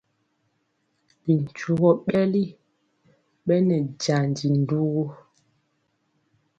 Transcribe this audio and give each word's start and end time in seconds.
Bi 1.23 1.33
ntugɔ 1.43 1.89
ɓɛli 2.05 2.43
ɓɛ 3.45 3.55
nɛ 3.67 3.77
jandi 4.01 4.47
ndugu. 4.59 5.03